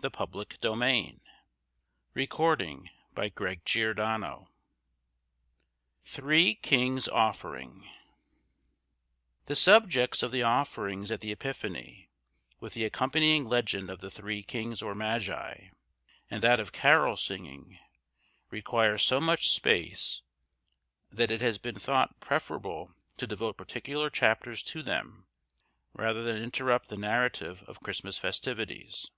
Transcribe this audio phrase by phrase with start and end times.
[0.00, 2.88] Feeling this, can he dare to be
[3.22, 4.48] evil?"
[6.02, 7.74] CHAPTER IX.
[9.44, 12.08] THE subjects of the offerings at the Epiphany,
[12.58, 15.68] with the accompanying legend of the Three Kings or Magi,
[16.30, 17.78] and that of carol singing,
[18.48, 20.22] require so much space
[21.12, 25.26] that it has been thought preferable to devote particular chapters to them,
[25.92, 29.10] rather than interrupt the narrative of Christmas festivities.